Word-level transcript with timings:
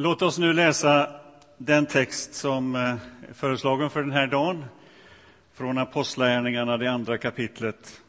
Låt 0.00 0.22
oss 0.22 0.38
nu 0.38 0.52
läsa 0.52 1.20
den 1.56 1.86
text 1.86 2.34
som 2.34 2.74
eh, 2.74 2.80
är 2.80 2.98
föreslagen 3.32 3.90
för 3.90 4.00
den 4.00 4.10
här 4.10 4.26
dagen 4.26 4.64
från 5.52 5.78
Apostlagärningarna, 5.78 6.76
det 6.76 6.90
andra 6.90 7.18
kapitlet. 7.18 8.00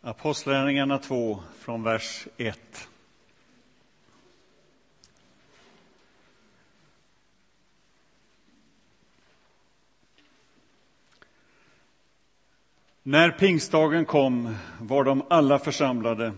Apostlagärningarna 0.00 0.98
2, 0.98 1.42
från 1.58 1.82
vers 1.82 2.26
1. 2.36 2.88
När 13.02 13.30
pingstdagen 13.30 14.04
kom 14.04 14.56
var 14.80 15.04
de 15.04 15.22
alla 15.30 15.58
församlade. 15.58 16.32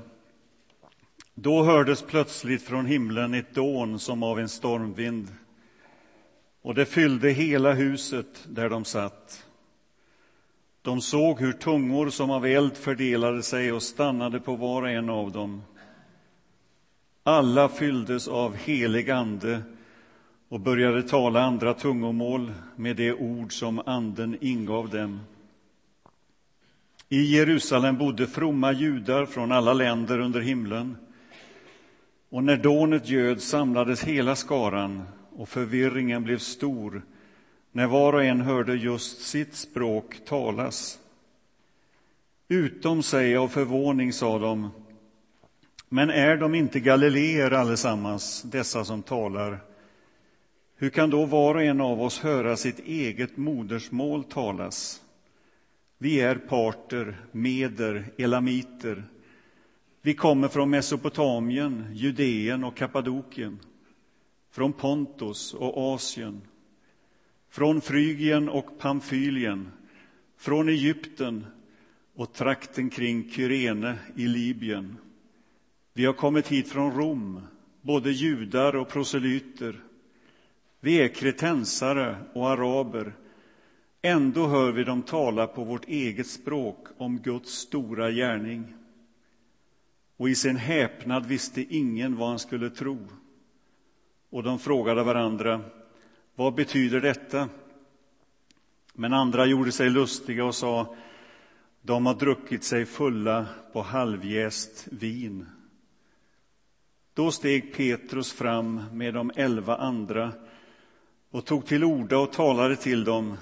Då 1.43 1.63
hördes 1.63 2.03
plötsligt 2.03 2.63
från 2.63 2.87
himlen 2.87 3.35
ett 3.35 3.55
dån 3.55 3.99
som 3.99 4.23
av 4.23 4.41
en 4.41 4.49
stormvind 4.49 5.29
och 6.63 6.75
det 6.75 6.87
fyllde 6.87 7.31
hela 7.31 7.73
huset 7.73 8.47
där 8.49 8.69
de 8.69 8.85
satt. 8.85 9.47
De 10.83 11.01
såg 11.01 11.41
hur 11.41 11.53
tungor 11.53 12.11
som 12.11 12.31
av 12.31 12.47
eld 12.47 12.77
fördelade 12.77 13.43
sig 13.43 13.73
och 13.73 13.83
stannade 13.83 14.41
på 14.41 14.57
var 14.57 14.83
och 14.83 14.91
en 14.91 15.11
av 15.11 15.33
dem. 15.33 15.63
Alla 17.23 17.69
fylldes 17.69 18.29
av 18.29 18.57
helig 18.57 19.11
ande 19.11 19.63
och 20.49 20.61
började 20.61 21.03
tala 21.03 21.43
andra 21.43 21.75
tungomål 21.75 22.53
med 22.77 22.97
det 22.97 23.13
ord 23.13 23.53
som 23.53 23.83
Anden 23.87 24.39
ingav 24.41 24.89
dem. 24.89 25.21
I 27.09 27.37
Jerusalem 27.37 27.99
bodde 27.99 28.27
fromma 28.27 28.73
judar 28.73 29.27
från 29.27 29.53
alla 29.53 29.73
länder 29.73 30.19
under 30.19 30.41
himlen. 30.41 30.97
Och 32.31 32.45
när 32.45 32.57
dånet 32.57 33.09
ljöd 33.09 33.43
samlades 33.43 34.05
hela 34.05 34.37
skaran 34.37 35.03
och 35.37 35.49
förvirringen 35.49 36.25
blev 36.25 36.39
stor 36.39 37.03
när 37.73 37.87
var 37.87 38.13
och 38.13 38.25
en 38.25 38.41
hörde 38.41 38.75
just 38.75 39.21
sitt 39.21 39.55
språk 39.55 40.21
talas. 40.25 40.99
Utom 42.49 43.03
sig 43.03 43.37
av 43.37 43.49
förvåning 43.49 44.13
sa 44.13 44.39
de, 44.39 44.71
men 45.89 46.11
är 46.11 46.37
de 46.37 46.55
inte 46.55 46.81
galileer 46.81 47.51
allesammans, 47.51 48.43
dessa 48.43 48.85
som 48.85 49.03
talar? 49.03 49.59
Hur 50.77 50.91
kan 50.91 51.11
då 51.11 51.25
var 51.25 51.55
och 51.55 51.63
en 51.63 51.81
av 51.81 52.03
oss 52.03 52.19
höra 52.19 52.57
sitt 52.57 52.79
eget 52.79 53.37
modersmål 53.37 54.25
talas? 54.25 55.03
Vi 55.99 56.21
är 56.21 56.35
parter, 56.35 57.21
meder, 57.33 58.05
elamiter. 58.19 59.05
Vi 60.03 60.15
kommer 60.15 60.49
från 60.49 60.71
Mesopotamien, 60.71 61.87
Judeen 61.93 62.65
och 62.65 62.77
Kappadokien, 62.77 63.59
från 64.51 64.73
Pontus 64.73 65.55
och 65.55 65.95
Asien, 65.95 66.41
från 67.51 67.81
Frygien 67.81 68.49
och 68.49 68.79
Pamfylien, 68.79 69.71
från 70.37 70.69
Egypten 70.69 71.47
och 72.15 72.33
trakten 72.33 72.91
kring 72.91 73.31
Kyrene 73.31 73.99
i 74.17 74.27
Libyen. 74.27 74.97
Vi 75.93 76.05
har 76.05 76.13
kommit 76.13 76.49
hit 76.49 76.69
från 76.69 76.93
Rom, 76.93 77.41
både 77.83 78.11
judar 78.11 78.77
och 78.77 78.89
proselyter. 78.89 79.81
Vi 80.81 81.01
är 81.01 81.09
kretensare 81.09 82.17
och 82.33 82.51
araber 82.51 83.15
Ändå 84.03 84.47
hör 84.47 84.73
vi 84.73 84.85
dem 84.85 85.03
tala 85.03 85.47
på 85.47 85.65
vårt 85.65 85.89
eget 85.89 86.27
språk 86.27 86.87
om 86.97 87.19
Guds 87.19 87.53
stora 87.53 88.11
gärning. 88.11 88.75
Och 90.21 90.29
i 90.29 90.35
sin 90.35 90.57
häpnad 90.57 91.27
visste 91.27 91.75
ingen 91.75 92.17
vad 92.17 92.29
han 92.29 92.39
skulle 92.39 92.71
tro. 92.71 93.09
Och 94.31 94.43
de 94.43 94.59
frågade 94.59 95.03
varandra, 95.03 95.61
vad 96.35 96.55
betyder 96.55 97.01
detta? 97.01 97.49
Men 98.95 99.13
andra 99.13 99.47
gjorde 99.47 99.73
sig 99.73 99.91
lustiga 99.91 100.45
och 100.45 100.55
sa, 100.55 100.95
de 101.83 102.07
har 102.07 102.15
druckit 102.15 102.65
sig 102.65 102.87
fulla 102.87 103.47
på 103.73 103.83
halvjäst 103.83 104.89
vin. 104.91 105.47
Då 107.15 107.31
steg 107.31 107.75
Petrus 107.75 108.33
fram 108.33 108.85
med 108.93 109.15
de 109.15 109.33
elva 109.37 109.77
andra 109.77 110.33
och 111.31 111.45
tog 111.45 111.67
till 111.67 111.85
orda 111.85 112.19
och 112.19 112.33
talade 112.33 112.77
till 112.77 113.05
dem 113.05 113.37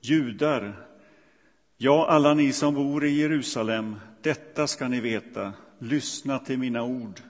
Judar, 0.00 0.86
ja, 1.76 2.06
alla 2.08 2.34
ni 2.34 2.52
som 2.52 2.74
bor 2.74 3.04
i 3.04 3.20
Jerusalem, 3.20 3.96
detta 4.22 4.66
ska 4.66 4.88
ni 4.88 5.00
veta. 5.00 5.52
Lyssna 5.78 6.38
till 6.38 6.58
mina 6.58 6.82
ord. 6.82 7.20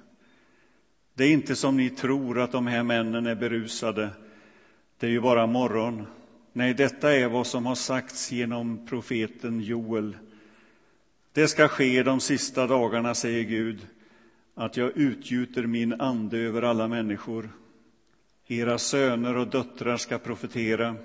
Det 1.15 1.25
är 1.25 1.33
inte 1.33 1.57
som 1.57 1.77
ni 1.77 1.91
tror 1.91 2.41
att 2.41 2.53
de 2.53 2.67
här 2.67 2.83
männen 2.83 3.27
är 3.27 3.35
berusade. 3.35 4.11
Det 4.99 5.07
är 5.07 5.11
ju 5.11 5.21
bara 5.21 5.47
morgon. 5.47 6.07
Nej, 6.53 6.75
detta 6.75 7.15
är 7.15 7.29
vad 7.29 7.47
som 7.47 7.67
har 7.67 7.75
sagts 7.75 8.33
genom 8.33 8.87
profeten 8.87 9.61
Joel. 9.61 10.17
Det 11.33 11.49
ska 11.49 11.69
ske 11.69 12.03
de 12.03 12.21
sista 12.21 12.67
dagarna, 12.67 13.15
säger 13.15 13.45
Gud, 13.45 13.87
att 14.55 14.77
jag 14.77 14.97
utgjuter 14.97 15.63
min 15.63 16.01
ande 16.01 16.39
över 16.39 16.63
alla 16.63 16.89
människor. 16.89 17.51
Era 18.47 18.79
söner 18.79 19.37
och 19.37 19.49
döttrar 19.49 19.97
ska 19.97 20.19
profetera. 20.19 20.97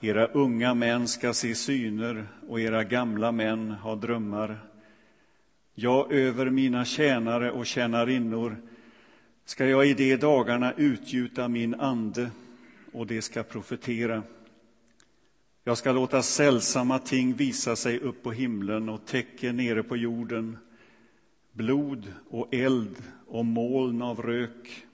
Era 0.00 0.26
unga 0.26 0.74
män 0.74 1.08
ska 1.08 1.32
se 1.32 1.54
syner 1.54 2.26
och 2.48 2.60
era 2.60 2.84
gamla 2.84 3.32
män 3.32 3.70
ha 3.70 3.94
drömmar. 3.94 4.58
Ja, 5.76 6.06
över 6.10 6.50
mina 6.50 6.84
tjänare 6.84 7.50
och 7.50 7.66
tjänarinnor 7.66 8.56
ska 9.44 9.66
jag 9.66 9.86
i 9.86 9.94
de 9.94 10.16
dagarna 10.16 10.72
utgjuta 10.72 11.48
min 11.48 11.74
ande 11.74 12.30
och 12.92 13.06
de 13.06 13.22
ska 13.22 13.42
profetera. 13.42 14.22
Jag 15.64 15.78
ska 15.78 15.92
låta 15.92 16.22
sällsamma 16.22 16.98
ting 16.98 17.32
visa 17.32 17.76
sig 17.76 18.00
upp 18.00 18.22
på 18.22 18.32
himlen 18.32 18.88
och 18.88 19.06
tecken 19.06 19.56
nere 19.56 19.82
på 19.82 19.96
jorden, 19.96 20.58
blod 21.52 22.12
och 22.30 22.54
eld 22.54 23.02
och 23.26 23.44
moln 23.44 24.02
av 24.02 24.22
rök. 24.22 24.86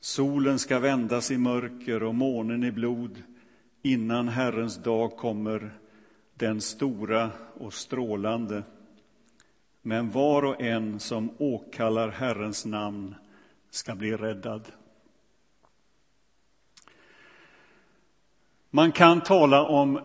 Solen 0.00 0.58
ska 0.58 0.78
vändas 0.78 1.30
i 1.30 1.38
mörker 1.38 2.02
och 2.02 2.14
månen 2.14 2.64
i 2.64 2.72
blod 2.72 3.22
innan 3.82 4.28
Herrens 4.28 4.76
dag 4.76 5.16
kommer, 5.16 5.70
den 6.34 6.60
stora 6.60 7.30
och 7.54 7.74
strålande. 7.74 8.62
Men 9.82 10.10
var 10.10 10.44
och 10.44 10.60
en 10.60 11.00
som 11.00 11.30
åkallar 11.38 12.08
Herrens 12.08 12.64
namn 12.64 13.14
ska 13.70 13.94
bli 13.94 14.16
räddad. 14.16 14.62
Man 18.70 18.92
kan 18.92 19.20
tala 19.20 19.64
om 19.64 20.00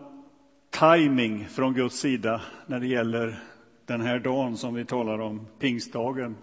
timing 0.70 1.48
från 1.48 1.74
Guds 1.74 1.98
sida 1.98 2.40
när 2.66 2.80
det 2.80 2.86
gäller 2.86 3.38
den 3.86 4.00
här 4.00 4.18
dagen 4.18 4.56
som 4.56 4.74
vi 4.74 4.84
talar 4.84 5.20
om, 5.20 5.46
pingstdagen. 5.58 6.36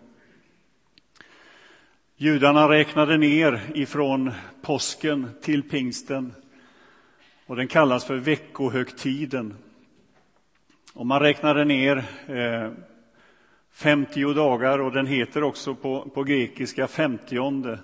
Judarna 2.18 2.70
räknade 2.70 3.18
ner 3.18 3.62
ifrån 3.74 4.32
påsken 4.62 5.30
till 5.42 5.70
pingsten 5.70 6.34
och 7.46 7.56
den 7.56 7.68
kallas 7.68 8.06
för 8.06 8.16
veckohögtiden. 8.16 9.54
Och 10.94 11.06
man 11.06 11.20
räknade 11.20 11.66
ner 11.66 11.98
eh, 12.28 12.72
50 13.76 14.34
dagar 14.34 14.80
och 14.80 14.92
den 14.92 15.08
heter 15.08 15.44
också 15.44 15.76
på, 15.76 16.10
på 16.10 16.24
grekiska 16.24 16.88
femtionde, 16.88 17.80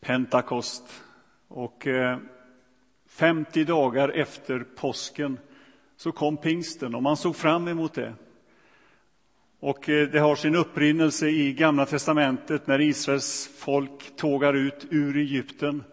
Pentakost. 0.00 1.02
Och 1.48 1.86
eh, 1.86 2.18
50 3.08 3.64
dagar 3.64 4.08
efter 4.08 4.64
påsken 4.76 5.38
så 5.96 6.12
kom 6.12 6.36
pingsten 6.36 6.94
och 6.94 7.02
man 7.02 7.16
såg 7.16 7.36
fram 7.36 7.68
emot 7.68 7.94
det. 7.94 8.14
Och 9.60 9.88
eh, 9.88 10.08
det 10.08 10.18
har 10.18 10.36
sin 10.36 10.54
upprinnelse 10.54 11.28
i 11.28 11.52
Gamla 11.52 11.86
testamentet 11.86 12.66
när 12.66 12.80
Israels 12.80 13.50
folk 13.58 14.16
tågar 14.16 14.54
ut 14.54 14.86
ur 14.90 15.16
Egypten 15.16 15.84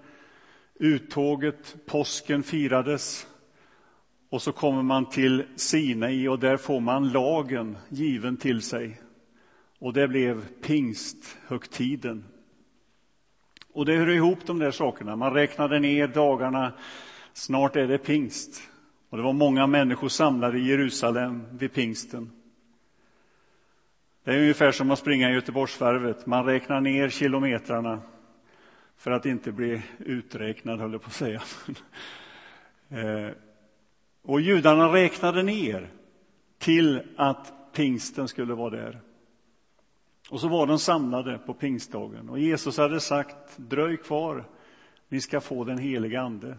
Uttåget, 0.80 1.76
påsken 1.86 2.44
firades 2.44 3.28
och 4.34 4.42
så 4.42 4.52
kommer 4.52 4.84
man 4.84 5.06
till 5.06 5.46
Sinai 5.56 6.28
och 6.28 6.40
där 6.40 6.58
får 6.58 6.80
man 6.80 7.12
lagen 7.12 7.78
given 7.90 8.38
till 8.38 8.62
sig. 8.62 9.02
Och 9.80 9.94
det 9.94 10.08
blev 10.08 10.46
pingsthögtiden. 10.48 12.26
Och 13.74 13.86
det 13.86 13.98
hör 13.98 14.10
ihop 14.10 14.40
de 14.46 14.60
där 14.60 14.72
sakerna. 14.72 15.16
Man 15.16 15.34
räknade 15.34 15.80
ner 15.80 16.08
dagarna. 16.08 16.74
Snart 17.34 17.76
är 17.76 17.88
det 17.88 17.98
pingst. 17.98 18.62
Och 19.10 19.18
det 19.18 19.24
var 19.24 19.34
många 19.34 19.68
människor 19.68 20.10
samlade 20.10 20.58
i 20.58 20.68
Jerusalem 20.68 21.44
vid 21.52 21.74
pingsten. 21.74 22.32
Det 24.24 24.32
är 24.32 24.40
ungefär 24.40 24.72
som 24.72 24.92
att 24.92 25.00
springa 25.00 25.30
i 25.30 25.34
Göteborgsvarvet. 25.34 26.26
Man 26.26 26.46
räknar 26.46 26.82
ner 26.82 27.10
kilometrarna 27.10 28.02
för 28.98 29.12
att 29.12 29.26
inte 29.26 29.52
bli 29.52 29.82
uträknad, 29.98 30.80
höll 30.80 30.92
jag 30.92 31.02
på 31.02 31.08
att 31.08 31.14
säga. 31.14 31.42
Eh, 32.90 33.32
och 34.26 34.42
judarna 34.42 34.94
räknade 34.94 35.44
ner 35.44 35.90
till 36.58 37.02
att 37.16 37.54
pingsten 37.74 38.28
skulle 38.28 38.54
vara 38.54 38.70
där. 38.70 39.02
Och 40.30 40.40
så 40.40 40.48
var 40.48 40.68
de 40.68 40.80
samlade 40.80 41.38
på 41.38 41.54
pingstdagen 41.54 42.30
och 42.30 42.40
Jesus 42.40 42.78
hade 42.78 43.00
sagt 43.00 43.58
dröj 43.58 43.98
kvar, 43.98 44.46
ni 45.10 45.22
ska 45.22 45.42
få 45.42 45.64
den 45.64 45.78
heliga 45.78 46.22
ande. 46.22 46.58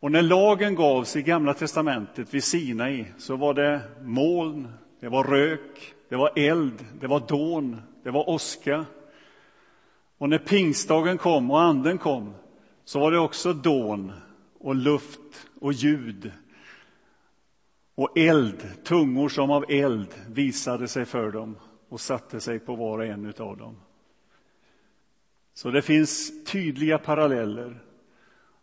Och 0.00 0.12
när 0.12 0.22
lagen 0.22 0.74
gavs 0.74 1.16
i 1.16 1.22
Gamla 1.22 1.54
testamentet 1.54 2.34
vid 2.34 2.44
Sinai 2.44 3.06
så 3.18 3.36
var 3.36 3.54
det 3.54 3.80
moln, 4.02 4.68
det 5.00 5.08
var 5.08 5.24
rök, 5.24 5.94
det 6.08 6.16
var 6.16 6.30
eld, 6.36 6.84
det 7.00 7.06
var 7.06 7.20
dån, 7.28 7.76
det 8.02 8.10
var 8.10 8.30
åska. 8.30 8.84
Och 10.18 10.28
när 10.28 10.38
pingstdagen 10.38 11.18
kom 11.18 11.50
och 11.50 11.60
anden 11.60 11.98
kom 11.98 12.34
så 12.84 13.00
var 13.00 13.12
det 13.12 13.18
också 13.18 13.52
dån 13.52 14.12
och 14.58 14.74
luft 14.74 15.48
och 15.60 15.72
ljud 15.72 16.32
och 17.96 18.18
eld, 18.18 18.84
tungor 18.84 19.28
som 19.28 19.50
av 19.50 19.64
eld 19.68 20.14
visade 20.28 20.88
sig 20.88 21.04
för 21.04 21.30
dem 21.30 21.56
och 21.88 22.00
satte 22.00 22.40
sig 22.40 22.58
på 22.58 22.76
var 22.76 22.98
och 22.98 23.06
en 23.06 23.34
av 23.38 23.56
dem. 23.56 23.76
Så 25.54 25.70
det 25.70 25.82
finns 25.82 26.44
tydliga 26.44 26.98
paralleller 26.98 27.78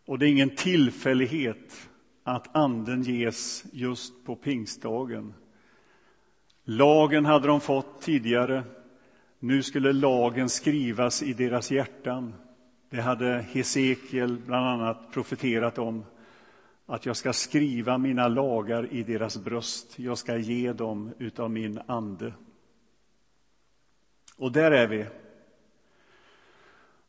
och 0.06 0.18
det 0.18 0.26
är 0.26 0.30
ingen 0.30 0.56
tillfällighet 0.56 1.88
att 2.22 2.56
anden 2.56 3.02
ges 3.02 3.64
just 3.72 4.24
på 4.24 4.36
pingstdagen. 4.36 5.34
Lagen 6.64 7.24
hade 7.24 7.46
de 7.46 7.60
fått 7.60 8.02
tidigare. 8.02 8.62
Nu 9.38 9.62
skulle 9.62 9.92
lagen 9.92 10.48
skrivas 10.48 11.22
i 11.22 11.32
deras 11.32 11.70
hjärtan. 11.70 12.34
Det 12.90 13.00
hade 13.00 13.46
Hesekiel 13.52 14.38
bland 14.46 14.66
annat 14.66 15.12
profeterat 15.12 15.78
om 15.78 16.04
att 16.86 17.06
jag 17.06 17.16
ska 17.16 17.32
skriva 17.32 17.98
mina 17.98 18.28
lagar 18.28 18.92
i 18.92 19.02
deras 19.02 19.36
bröst. 19.36 19.98
Jag 19.98 20.18
ska 20.18 20.36
ge 20.36 20.72
dem 20.72 21.14
utav 21.18 21.50
min 21.50 21.80
ande. 21.86 22.32
Och 24.36 24.52
där 24.52 24.70
är 24.70 24.86
vi. 24.86 25.06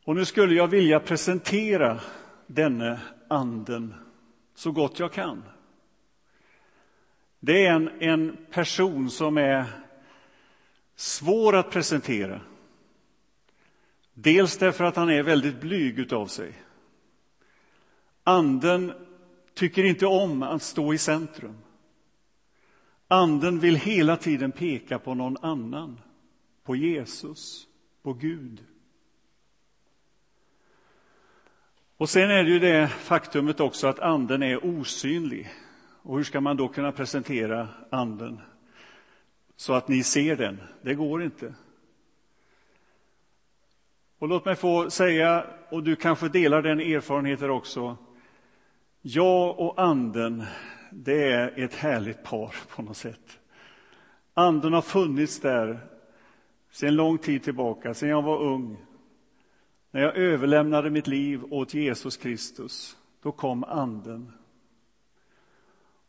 Och 0.04 0.16
nu 0.16 0.24
skulle 0.24 0.54
jag 0.54 0.68
vilja 0.68 1.00
presentera 1.00 2.00
denne 2.46 3.00
anden 3.28 3.94
så 4.54 4.72
gott 4.72 4.98
jag 4.98 5.12
kan. 5.12 5.42
Det 7.40 7.66
är 7.66 7.72
en, 7.72 7.90
en 8.00 8.36
person 8.50 9.10
som 9.10 9.38
är 9.38 9.64
svår 10.94 11.56
att 11.56 11.70
presentera. 11.70 12.40
Dels 14.14 14.58
därför 14.58 14.84
att 14.84 14.96
han 14.96 15.10
är 15.10 15.22
väldigt 15.22 15.60
blyg 15.60 15.98
utav 15.98 16.26
sig. 16.26 16.52
Anden 18.24 19.05
tycker 19.56 19.84
inte 19.84 20.06
om 20.06 20.42
att 20.42 20.62
stå 20.62 20.94
i 20.94 20.98
centrum. 20.98 21.56
Anden 23.08 23.58
vill 23.58 23.76
hela 23.76 24.16
tiden 24.16 24.52
peka 24.52 24.98
på 24.98 25.14
någon 25.14 25.36
annan, 25.42 26.00
på 26.64 26.76
Jesus, 26.76 27.66
på 28.02 28.12
Gud. 28.12 28.64
Och 31.96 32.08
sen 32.10 32.30
är 32.30 32.44
det 32.44 32.50
ju 32.50 32.58
det 32.58 32.88
faktumet 32.88 33.60
också 33.60 33.86
att 33.86 33.98
anden 33.98 34.42
är 34.42 34.66
osynlig. 34.66 35.50
Och 36.02 36.16
hur 36.16 36.24
ska 36.24 36.40
man 36.40 36.56
då 36.56 36.68
kunna 36.68 36.92
presentera 36.92 37.68
anden 37.90 38.40
så 39.56 39.72
att 39.72 39.88
ni 39.88 40.02
ser 40.02 40.36
den? 40.36 40.62
Det 40.82 40.94
går 40.94 41.22
inte. 41.22 41.54
Och 44.18 44.28
låt 44.28 44.44
mig 44.44 44.56
få 44.56 44.90
säga, 44.90 45.46
och 45.70 45.82
du 45.82 45.96
kanske 45.96 46.28
delar 46.28 46.62
den 46.62 46.80
erfarenheten 46.80 47.50
också, 47.50 47.96
jag 49.08 49.60
och 49.60 49.82
anden, 49.82 50.44
det 50.90 51.32
är 51.32 51.64
ett 51.64 51.74
härligt 51.74 52.22
par 52.22 52.54
på 52.76 52.82
något 52.82 52.96
sätt. 52.96 53.38
Anden 54.34 54.72
har 54.72 54.82
funnits 54.82 55.40
där 55.40 55.80
sedan 56.70 56.94
lång 56.94 57.18
tid 57.18 57.42
tillbaka, 57.42 57.94
sedan 57.94 58.08
jag 58.08 58.22
var 58.22 58.42
ung. 58.42 58.76
När 59.90 60.02
jag 60.02 60.16
överlämnade 60.16 60.90
mitt 60.90 61.06
liv 61.06 61.44
åt 61.50 61.74
Jesus 61.74 62.16
Kristus, 62.16 62.96
då 63.22 63.32
kom 63.32 63.64
anden. 63.64 64.32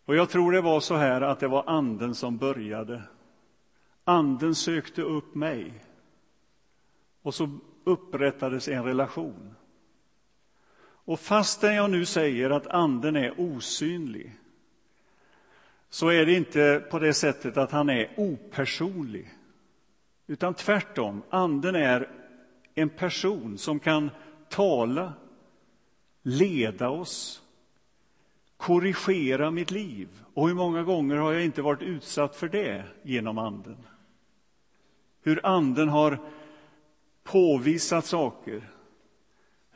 Och 0.05 0.15
jag 0.15 0.29
tror 0.29 0.51
det 0.51 0.61
var 0.61 0.79
så 0.79 0.95
här 0.95 1.21
att 1.21 1.39
det 1.39 1.47
var 1.47 1.63
anden 1.67 2.15
som 2.15 2.37
började. 2.37 3.03
Anden 4.03 4.55
sökte 4.55 5.01
upp 5.01 5.35
mig. 5.35 5.73
Och 7.21 7.33
så 7.33 7.49
upprättades 7.83 8.67
en 8.67 8.83
relation. 8.83 9.55
Och 11.07 11.19
fastän 11.19 11.75
jag 11.75 11.91
nu 11.91 12.05
säger 12.05 12.49
att 12.49 12.67
anden 12.67 13.15
är 13.15 13.39
osynlig 13.39 14.35
så 15.89 16.07
är 16.07 16.25
det 16.25 16.33
inte 16.33 16.83
på 16.91 16.99
det 16.99 17.13
sättet 17.13 17.57
att 17.57 17.71
han 17.71 17.89
är 17.89 18.13
opersonlig. 18.17 19.33
Utan 20.27 20.53
tvärtom, 20.53 21.21
anden 21.29 21.75
är 21.75 22.09
en 22.73 22.89
person 22.89 23.57
som 23.57 23.79
kan 23.79 24.11
tala, 24.49 25.13
leda 26.21 26.89
oss, 26.89 27.41
korrigera 28.57 29.51
mitt 29.51 29.71
liv. 29.71 30.07
Och 30.33 30.47
hur 30.47 30.55
många 30.55 30.83
gånger 30.83 31.15
har 31.15 31.33
jag 31.33 31.43
inte 31.43 31.61
varit 31.61 31.81
utsatt 31.81 32.35
för 32.35 32.47
det 32.47 32.83
genom 33.03 33.37
anden? 33.37 33.77
Hur 35.21 35.45
anden 35.45 35.89
har 35.89 36.19
påvisat 37.23 38.05
saker, 38.05 38.76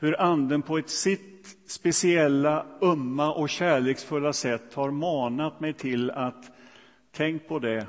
hur 0.02 0.20
anden 0.20 0.62
på 0.62 0.78
ett 0.78 0.90
sitt 0.90 1.56
speciella, 1.66 2.66
ömma 2.80 3.32
och 3.32 3.48
kärleksfulla 3.48 4.32
sätt 4.32 4.74
har 4.74 4.90
manat 4.90 5.60
mig 5.60 5.72
till 5.72 6.10
att 6.10 6.50
tänk 7.10 7.48
på 7.48 7.58
det. 7.58 7.86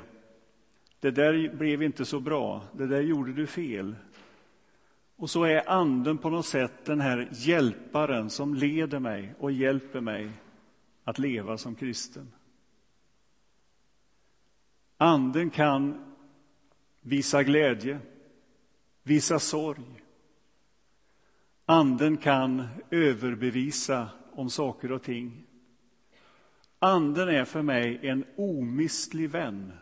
Det 1.00 1.10
där 1.10 1.54
blev 1.54 1.82
inte 1.82 2.04
så 2.04 2.20
bra. 2.20 2.62
Det 2.72 2.86
där 2.86 3.00
gjorde 3.00 3.32
du 3.32 3.46
fel. 3.46 3.96
Och 5.16 5.30
så 5.30 5.44
är 5.44 5.70
anden 5.70 6.18
på 6.18 6.30
något 6.30 6.46
sätt 6.46 6.84
den 6.84 7.00
här 7.00 7.28
hjälparen 7.32 8.30
som 8.30 8.54
leder 8.54 8.98
mig 8.98 9.34
och 9.38 9.52
hjälper 9.52 10.00
mig 10.00 10.30
att 11.04 11.18
leva 11.18 11.58
som 11.58 11.74
kristen. 11.74 12.32
Anden 14.96 15.50
kan 15.50 16.14
visa 17.00 17.42
glädje, 17.42 17.98
visa 19.02 19.38
sorg. 19.38 20.03
Anden 21.66 22.16
kan 22.16 22.68
överbevisa 22.90 24.08
om 24.32 24.50
saker 24.50 24.92
och 24.92 25.02
ting. 25.02 25.44
Anden 26.78 27.28
är 27.28 27.44
för 27.44 27.62
mig 27.62 28.00
en 28.02 28.24
omistlig 28.36 29.30
vän. 29.30 29.72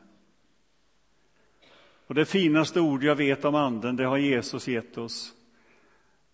Och 2.07 2.15
det 2.15 2.25
finaste 2.25 2.81
ord 2.81 3.05
jag 3.05 3.17
vet 3.17 3.45
om 3.45 3.55
Anden, 3.55 3.97
det 3.97 4.05
har 4.05 4.19
Jesus 4.19 4.69
gett 4.69 4.99
oss. 4.99 5.35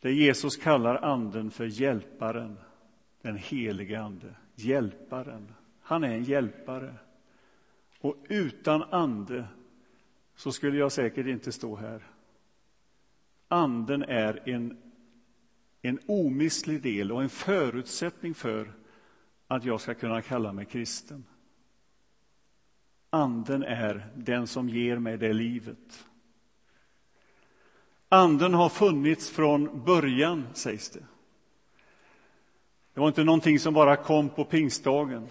Det 0.01 0.13
Jesus 0.13 0.57
kallar 0.57 0.97
Anden 0.97 1.51
för 1.51 1.67
Hjälparen, 1.67 2.59
den 3.23 3.37
helige 3.37 4.01
Ande. 4.01 4.35
Hjälparen. 4.55 5.53
Han 5.83 6.05
är 6.05 6.15
en 6.15 6.25
hjälpare. 6.25 6.95
Och 8.01 8.17
utan 8.29 8.83
Ande 8.83 9.45
så 10.37 10.53
skulle 10.53 10.79
jag 10.79 10.93
säkert 10.93 11.27
inte 11.27 11.53
stå 11.53 11.77
här. 11.77 12.03
Anden 13.49 14.03
är 14.03 14.49
en, 14.49 14.77
en 15.83 15.99
omistlig 16.07 16.83
del 16.83 17.13
och 17.13 17.23
en 17.23 17.29
förutsättning 17.29 18.35
för 18.35 18.73
att 19.47 19.65
jag 19.65 19.81
ska 19.81 19.95
kunna 19.95 20.23
kalla 20.23 20.53
mig 20.53 20.65
kristen. 20.65 21.25
Anden 23.11 23.63
är 23.63 24.07
den 24.15 24.47
som 24.47 24.69
ger 24.69 24.99
mig 24.99 25.19
det 25.19 25.33
livet. 25.33 26.05
Anden 28.09 28.55
har 28.55 28.69
funnits 28.69 29.31
från 29.31 29.85
början, 29.85 30.47
sägs 30.55 30.91
det. 30.91 31.05
Det 32.95 33.01
var 33.01 33.09
inte 33.09 33.25
någonting 33.25 33.59
som 33.59 33.75
bara 33.75 33.97
kom 33.97 34.29
på 34.29 34.45
pingstdagen. 34.45 35.29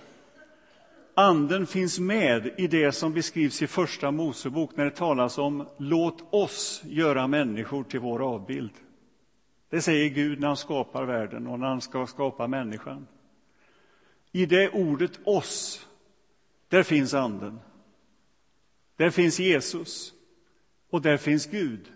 Anden 1.14 1.68
finns 1.68 2.00
med 2.00 2.54
i 2.58 2.68
det 2.68 2.92
som 2.92 3.14
beskrivs 3.14 3.62
i 3.62 3.68
Första 3.68 4.12
Mosebok 4.12 4.76
när 4.76 4.86
det 4.86 4.92
talas 4.92 5.38
om 5.38 5.68
låt 5.78 6.34
oss 6.34 6.82
göra 6.86 7.28
människor 7.28 7.84
till 7.84 8.00
vår 8.00 8.34
avbild. 8.34 8.72
Det 9.70 9.82
säger 9.82 10.10
Gud 10.10 10.40
när 10.40 10.48
han 10.48 10.58
skapar 10.58 11.06
världen 11.06 11.48
och 11.48 11.60
när 11.60 11.68
han 11.68 11.82
ska 11.82 12.08
skapa 12.08 12.48
människan. 12.48 13.08
I 14.32 14.46
det 14.46 14.70
ordet 14.70 15.20
oss, 15.24 15.88
där 16.68 16.84
finns 16.84 17.14
Anden. 17.14 17.60
Där 18.96 19.10
finns 19.10 19.40
Jesus 19.40 20.14
och 20.90 21.02
där 21.02 21.18
finns 21.18 21.46
Gud. 21.46 21.92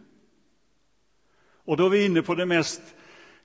Och 1.64 1.78
då 1.78 1.86
är 1.86 1.90
vi 1.90 2.06
inne 2.06 2.22
på 2.22 2.36
det 2.36 2.46
mest 2.46 2.82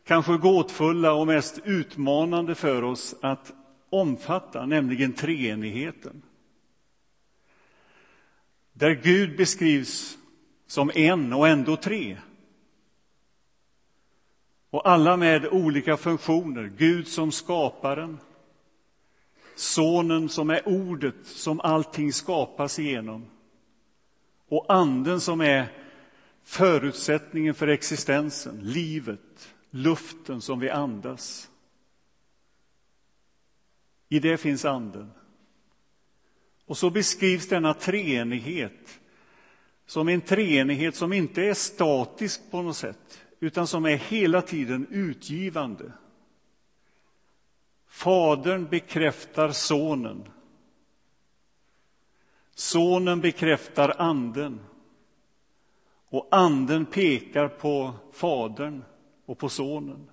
kanske 0.04 0.37
gåtfulla 0.37 1.12
och 1.12 1.26
mest 1.26 1.59
utmanande 1.64 2.54
för 2.54 2.83
oss 2.83 3.14
att 3.21 3.52
omfatta, 3.90 4.66
nämligen 4.66 5.12
treenigheten. 5.12 6.23
Där 8.73 8.90
Gud 8.90 9.37
beskrivs 9.37 10.18
som 10.66 10.90
en 10.95 11.33
och 11.33 11.49
ändå 11.49 11.76
tre. 11.76 12.16
Och 14.76 14.88
alla 14.88 15.16
med 15.16 15.47
olika 15.47 15.97
funktioner. 15.97 16.73
Gud 16.76 17.09
som 17.09 17.33
skaparen, 17.33 18.18
Sonen 19.54 20.28
som 20.28 20.50
är 20.50 20.68
ordet 20.68 21.14
som 21.25 21.61
allting 21.61 22.12
skapas 22.12 22.78
igenom 22.78 23.26
och 24.49 24.66
Anden 24.68 25.21
som 25.21 25.40
är 25.40 25.73
förutsättningen 26.45 27.54
för 27.54 27.68
existensen, 27.68 28.61
livet, 28.62 29.54
luften 29.71 30.40
som 30.40 30.61
vi 30.61 30.71
andas. 30.71 31.50
I 34.09 34.18
det 34.18 34.37
finns 34.37 34.64
Anden. 34.64 35.11
Och 36.66 36.78
så 36.78 36.90
beskrivs 36.90 37.49
denna 37.49 37.75
treenighet 37.75 39.00
som 39.87 40.09
en 40.09 40.21
treenighet 40.21 40.97
som 40.97 41.12
inte 41.12 41.42
är 41.42 41.54
statisk 41.54 42.50
på 42.50 42.62
något 42.62 42.76
sätt, 42.76 43.25
utan 43.40 43.66
som 43.66 43.85
är 43.85 43.97
hela 43.97 44.43
tiden 44.43 44.87
utgivande. 44.90 45.93
Fadern 47.87 48.66
bekräftar 48.66 49.50
Sonen. 49.50 50.28
Sonen 52.55 53.21
bekräftar 53.21 53.95
Anden. 53.99 54.61
Och 56.09 56.28
Anden 56.31 56.87
pekar 56.87 57.49
på 57.49 57.95
Fadern 58.12 58.85
och 59.26 59.38
på 59.38 59.49
Sonen. 59.49 60.11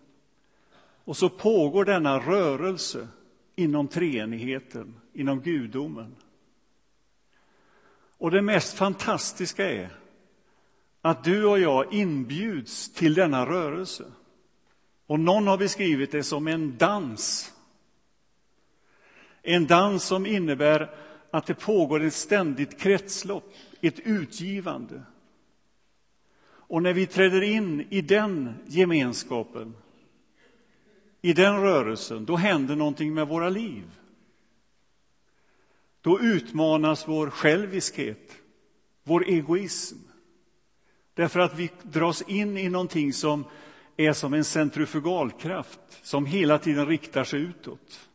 Och 1.06 1.18
så 1.18 1.30
pågår 1.30 1.86
denna 1.86 2.20
rörelse 2.20 3.08
inom 3.56 3.88
treenigheten, 3.88 4.96
inom 5.14 5.42
gudomen. 5.42 6.16
Och 8.18 8.32
det 8.32 8.42
mest 8.42 8.78
fantastiska 8.78 9.70
är 9.72 10.03
att 11.06 11.24
du 11.24 11.46
och 11.46 11.60
jag 11.60 11.94
inbjuds 11.94 12.94
till 12.94 13.14
denna 13.14 13.46
rörelse. 13.46 14.06
Och 15.08 15.20
någon 15.20 15.48
har 15.48 15.58
beskrivit 15.58 16.12
det 16.12 16.24
som 16.24 16.48
en 16.48 16.78
dans. 16.78 17.54
En 19.42 19.68
dans 19.68 20.04
som 20.04 20.26
innebär 20.26 20.96
att 21.32 21.46
det 21.46 21.54
pågår 21.54 22.04
ett 22.04 22.14
ständigt 22.14 22.80
kretslopp, 22.80 23.54
ett 23.82 24.00
utgivande. 24.00 25.04
Och 26.46 26.84
när 26.84 26.94
vi 26.94 27.08
träder 27.08 27.42
in 27.42 27.88
i 27.90 28.02
den 28.02 28.56
gemenskapen, 28.66 29.76
i 31.22 31.34
den 31.34 31.62
rörelsen, 31.62 32.26
då 32.26 32.36
händer 32.36 32.76
någonting 32.76 33.14
med 33.14 33.28
våra 33.28 33.50
liv. 33.50 33.84
Då 36.02 36.20
utmanas 36.20 37.08
vår 37.08 37.30
själviskhet, 37.30 38.32
vår 39.04 39.26
egoism. 39.28 39.98
Därför 41.14 41.40
att 41.40 41.60
vi 41.60 41.72
dras 41.84 42.22
in 42.22 42.58
i 42.58 42.70
någonting 42.70 43.14
som 43.14 43.46
är 43.98 44.14
som 44.14 44.34
en 44.34 44.44
centrifugalkraft 44.44 45.80
som 46.02 46.26
hela 46.26 46.58
tiden 46.58 46.88
riktar 46.88 47.24
sig 47.24 47.40
utåt. 47.42 48.10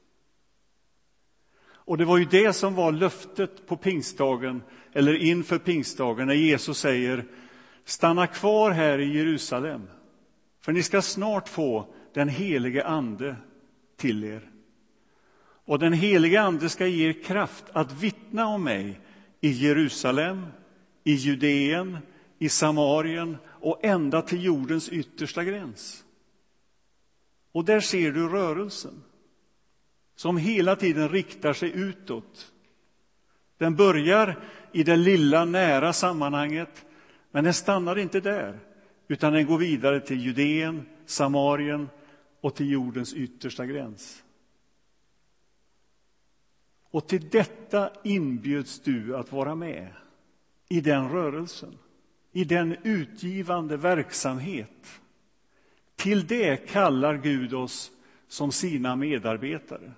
Och 1.89 1.99
det 1.99 2.05
var 2.05 2.19
ju 2.19 2.25
det 2.25 2.53
som 2.53 2.75
var 2.75 2.93
löftet 2.93 3.67
på 3.67 3.77
pingstdagen, 3.77 4.63
eller 4.93 5.15
inför 5.15 5.59
pingstdagen, 5.59 6.27
när 6.27 6.35
Jesus 6.35 6.79
säger 6.79 7.25
Stanna 7.85 8.27
kvar 8.27 8.71
här 8.71 8.99
i 8.99 9.17
Jerusalem, 9.17 9.89
för 10.61 10.73
ni 10.73 10.83
ska 10.83 11.03
snart 11.03 11.49
få 11.49 11.95
den 12.15 12.29
helige 12.29 12.87
Ande 12.87 13.37
till 13.97 14.25
er. 14.25 14.51
Och 15.65 15.79
den 15.79 15.93
helige 15.93 16.43
Ande 16.43 16.69
ska 16.69 16.87
ge 16.87 17.09
er 17.09 17.23
kraft 17.23 17.65
att 17.73 17.93
vittna 17.93 18.47
om 18.47 18.65
mig 18.65 19.01
i 19.41 19.51
Jerusalem, 19.51 20.47
i 21.05 21.13
Judeen, 21.13 21.99
i 22.39 22.49
Samarien 22.49 23.37
och 23.47 23.85
ända 23.85 24.23
till 24.23 24.45
jordens 24.45 24.89
yttersta 24.89 25.45
gräns. 25.45 26.05
Och 27.53 27.65
där 27.65 27.81
ser 27.81 28.13
du 28.13 28.29
rörelsen 28.29 29.03
som 30.15 30.37
hela 30.37 30.77
tiden 30.77 31.09
riktar 31.09 31.53
sig 31.53 31.73
utåt. 31.75 32.53
Den 33.59 33.77
börjar 33.77 34.45
i 34.73 34.83
det 34.83 34.97
lilla, 34.97 35.45
nära 35.45 35.93
sammanhanget, 35.93 36.87
men 37.31 37.45
den 37.45 37.55
stannar 37.55 37.99
inte 37.99 38.21
där, 38.21 38.59
utan 39.09 39.33
den 39.33 39.47
går 39.47 39.59
vidare 39.59 40.01
till 40.01 40.21
Judeen, 40.21 40.87
Samarien 41.07 41.89
och 42.41 42.55
till 42.55 42.71
jordens 42.71 43.15
yttersta 43.15 43.67
gräns. 43.67 44.25
Och 46.91 47.09
till 47.09 47.29
detta 47.29 47.91
inbjöds 48.05 48.81
du 48.81 49.17
att 49.17 49.33
vara 49.33 49.55
med 49.55 49.93
i 50.69 50.81
den 50.81 51.09
rörelsen, 51.09 51.79
i 52.33 52.45
den 52.45 52.77
utgivande 52.83 53.77
verksamhet. 53.77 55.01
Till 55.97 56.27
det 56.27 56.57
kallar 56.57 57.17
Gud 57.17 57.55
oss 57.55 57.91
som 58.29 58.53
sina 58.53 58.97
medarbetare. 58.97 59.93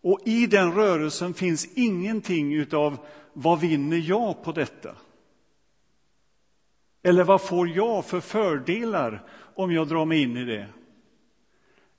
Och 0.00 0.20
i 0.24 0.46
den 0.46 0.72
rörelsen 0.72 1.34
finns 1.34 1.68
ingenting 1.74 2.74
av 2.74 3.06
vad 3.32 3.60
vinner 3.60 3.96
jag 3.96 4.42
på 4.42 4.52
detta? 4.52 4.96
Eller 7.02 7.24
vad 7.24 7.42
får 7.42 7.68
jag 7.68 8.04
för 8.04 8.20
fördelar 8.20 9.24
om 9.54 9.72
jag 9.72 9.88
drar 9.88 10.04
mig 10.04 10.22
in 10.22 10.36
i 10.36 10.44
det? 10.44 10.66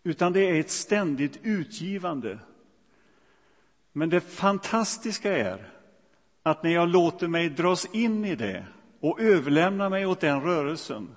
Utan 0.04 0.34
det 0.34 0.40
är 0.40 0.60
ett 0.60 0.70
ständigt 0.70 1.40
utgivande 1.44 2.40
men 3.92 4.10
det 4.10 4.22
fantastiska 4.22 5.38
är 5.38 5.72
att 6.44 6.64
när 6.64 6.72
jag 6.72 6.90
låter 6.90 7.28
mig 7.28 7.50
dras 7.50 7.86
in 7.94 8.26
i 8.26 8.36
det 8.36 8.66
och 9.00 9.22
överlämnar 9.22 9.90
mig 9.90 10.06
åt 10.06 10.20
den 10.20 10.42
rörelsen, 10.42 11.16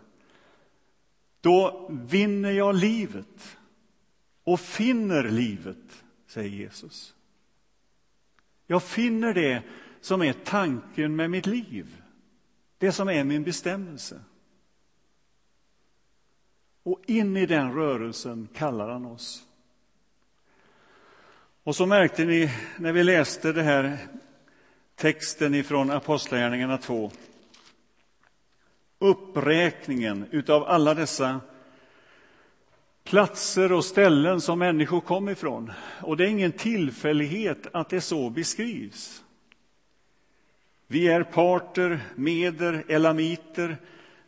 då 1.40 1.88
vinner 1.90 2.50
jag 2.50 2.74
livet 2.74 3.58
och 4.44 4.60
finner 4.60 5.24
livet, 5.24 6.04
säger 6.26 6.48
Jesus. 6.48 7.14
Jag 8.66 8.82
finner 8.82 9.34
det 9.34 9.62
som 10.00 10.22
är 10.22 10.32
tanken 10.32 11.16
med 11.16 11.30
mitt 11.30 11.46
liv, 11.46 12.02
det 12.78 12.92
som 12.92 13.08
är 13.08 13.24
min 13.24 13.42
bestämmelse. 13.42 14.20
Och 16.82 17.02
in 17.06 17.36
i 17.36 17.46
den 17.46 17.74
rörelsen 17.74 18.48
kallar 18.54 18.88
han 18.88 19.06
oss. 19.06 19.46
Och 21.62 21.76
så 21.76 21.86
märkte 21.86 22.24
ni 22.24 22.50
när 22.78 22.92
vi 22.92 23.04
läste 23.04 23.52
det 23.52 23.62
här 23.62 23.98
texten 24.96 25.54
ifrån 25.54 25.90
Apostlagärningarna 25.90 26.78
2 26.78 27.10
uppräkningen 29.02 30.26
utav 30.30 30.64
alla 30.64 30.94
dessa 30.94 31.40
platser 33.04 33.72
och 33.72 33.84
ställen 33.84 34.40
som 34.40 34.58
människor 34.58 35.00
kom 35.00 35.28
ifrån. 35.28 35.72
Och 36.00 36.16
det 36.16 36.24
är 36.24 36.28
ingen 36.28 36.52
tillfällighet 36.52 37.66
att 37.72 37.88
det 37.88 38.00
så 38.00 38.30
beskrivs. 38.30 39.22
Vi 40.86 41.08
är 41.08 41.22
parter, 41.22 42.00
meder, 42.14 42.84
elamiter. 42.88 43.76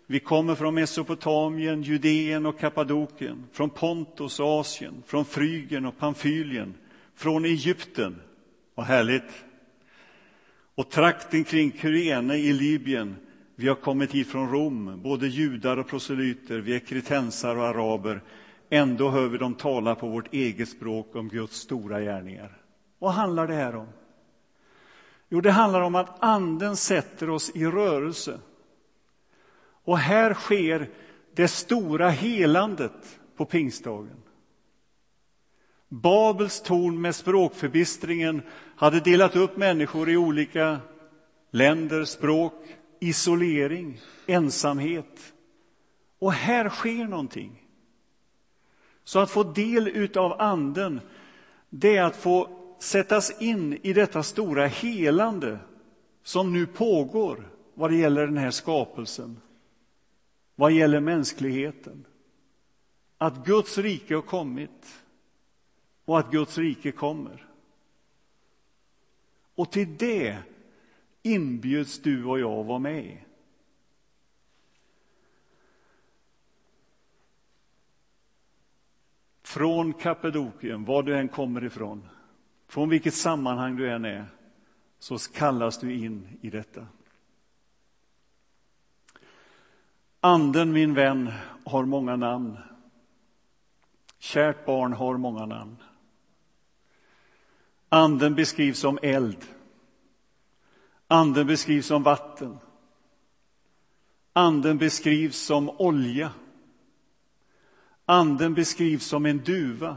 Vi 0.06 0.21
kommer 0.21 0.54
från 0.54 0.75
Mesopotamien, 0.75 1.83
Judeen 1.83 2.47
och 2.47 2.59
Kappadokien, 2.59 3.47
från 3.52 3.71
Pontus 3.71 4.40
och 4.40 4.61
Asien, 4.61 5.02
från 5.06 5.25
Frygen 5.25 5.87
och 5.87 5.99
Pamfylien, 5.99 6.75
från 7.14 7.44
Egypten. 7.44 8.21
Vad 8.75 8.87
härligt! 8.87 9.44
Och 10.75 10.90
trakten 10.90 11.45
kring 11.45 11.73
Kyrene 11.73 12.37
i 12.37 12.52
Libyen. 12.52 13.16
Vi 13.57 13.69
har 13.69 13.75
kommit 13.75 14.12
hit 14.12 14.28
från 14.28 14.50
Rom, 14.50 15.00
både 15.02 15.26
judar 15.26 15.76
och 15.76 15.88
proselyter, 15.88 16.59
vi 16.59 16.75
är 16.75 16.78
kretensar 16.78 17.57
och 17.57 17.64
araber. 17.64 18.23
Ändå 18.71 19.11
hör 19.11 19.28
vi 19.28 19.38
dem 19.38 19.54
tala 19.54 19.95
på 19.95 20.09
vårt 20.09 20.35
eget 20.35 20.69
språk 20.69 21.16
om 21.16 21.28
Guds 21.28 21.57
stora 21.57 22.00
gärningar. 22.00 22.59
Vad 22.99 23.12
handlar 23.12 23.47
det 23.47 23.54
här 23.54 23.76
om? 23.76 23.88
Jo, 25.28 25.40
det 25.40 25.50
handlar 25.50 25.81
om 25.81 25.95
att 25.95 26.23
Anden 26.23 26.76
sätter 26.76 27.31
oss 27.31 27.50
i 27.54 27.66
rörelse. 27.66 28.40
Och 29.85 29.99
här 29.99 30.35
sker 30.35 30.90
det 31.35 31.49
stora 31.49 32.09
helandet 32.09 33.21
på 33.37 33.45
pingstdagen. 33.45 34.24
Babels 35.88 36.62
torn 36.62 37.00
med 37.00 37.14
språkförbistringen 37.14 38.43
hade 38.76 39.00
delat 39.00 39.37
upp 39.37 39.57
människor 39.57 40.11
i 40.11 40.17
olika 40.17 40.81
länder, 41.50 42.05
språk, 42.05 42.55
isolering, 43.00 44.00
ensamhet. 44.26 45.35
Och 46.19 46.33
här 46.33 46.69
sker 46.69 47.05
någonting. 47.05 47.62
Så 49.05 49.19
att 49.19 49.31
få 49.31 49.43
del 49.43 50.09
av 50.19 50.41
Anden, 50.41 51.00
det 51.71 51.97
är 51.97 52.03
att 52.03 52.17
få 52.17 52.49
sättas 52.79 53.43
in 53.43 53.79
i 53.83 53.93
detta 53.93 54.23
stora 54.23 54.67
helande 54.67 55.59
som 56.23 56.53
nu 56.53 56.67
pågår 56.67 57.50
vad 57.75 57.91
det 57.91 57.97
gäller 57.97 58.26
den 58.26 58.37
här 58.37 58.50
skapelsen, 58.50 59.41
vad 60.55 60.73
gäller 60.73 61.00
mänskligheten. 61.00 62.07
Att 63.19 63.47
Guds 63.47 63.79
rike 63.79 64.14
har 64.14 64.23
kommit 64.23 65.03
och 66.04 66.18
att 66.18 66.30
Guds 66.30 66.58
rike 66.58 66.92
kommer. 66.92 67.46
Och 69.54 69.73
till 69.73 69.96
det 69.96 70.38
inbjuds 71.23 72.02
du 72.02 72.25
och 72.25 72.40
jag 72.40 72.61
att 72.61 72.66
vara 72.66 72.78
med. 72.78 73.18
Från 79.42 79.92
Kappadokien, 79.92 80.84
var 80.84 81.02
du 81.02 81.16
än 81.16 81.28
kommer 81.28 81.64
ifrån, 81.64 82.08
från 82.66 82.88
vilket 82.88 83.14
sammanhang 83.14 83.76
du 83.76 83.90
än 83.90 84.04
är, 84.04 84.26
så 84.99 85.18
kallas 85.18 85.78
du 85.78 85.94
in 85.94 86.38
i 86.40 86.50
detta. 86.50 86.87
Anden, 90.20 90.73
min 90.73 90.94
vän, 90.94 91.32
har 91.64 91.84
många 91.84 92.16
namn. 92.16 92.58
Kärt 94.18 94.66
barn 94.66 94.92
har 94.92 95.16
många 95.16 95.46
namn. 95.46 95.76
Anden 97.95 98.35
beskrivs 98.35 98.79
som 98.79 98.99
eld. 99.03 99.45
Anden 101.09 101.47
beskrivs 101.47 101.87
som 101.87 102.03
vatten. 102.03 102.59
Anden 104.33 104.79
beskrivs 104.79 105.37
som 105.37 105.71
olja. 105.71 106.31
Anden 108.05 108.55
beskrivs 108.55 109.07
som 109.07 109.27
en 109.27 109.39
duva. 109.39 109.97